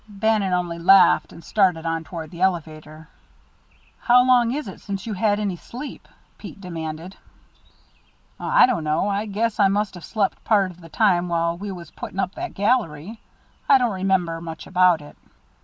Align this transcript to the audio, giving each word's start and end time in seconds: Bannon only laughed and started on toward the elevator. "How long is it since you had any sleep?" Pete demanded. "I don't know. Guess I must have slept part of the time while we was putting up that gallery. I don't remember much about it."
Bannon 0.09 0.51
only 0.51 0.79
laughed 0.79 1.31
and 1.31 1.43
started 1.43 1.85
on 1.85 2.03
toward 2.03 2.31
the 2.31 2.41
elevator. 2.41 3.07
"How 3.99 4.25
long 4.25 4.51
is 4.51 4.67
it 4.67 4.81
since 4.81 5.05
you 5.05 5.13
had 5.13 5.39
any 5.39 5.55
sleep?" 5.55 6.07
Pete 6.39 6.59
demanded. 6.59 7.17
"I 8.39 8.65
don't 8.65 8.83
know. 8.83 9.23
Guess 9.27 9.59
I 9.59 9.67
must 9.67 9.93
have 9.93 10.03
slept 10.03 10.43
part 10.43 10.71
of 10.71 10.81
the 10.81 10.89
time 10.89 11.29
while 11.29 11.55
we 11.55 11.71
was 11.71 11.91
putting 11.91 12.17
up 12.19 12.33
that 12.33 12.55
gallery. 12.55 13.19
I 13.69 13.77
don't 13.77 13.93
remember 13.93 14.41
much 14.41 14.65
about 14.65 15.01
it." 15.03 15.15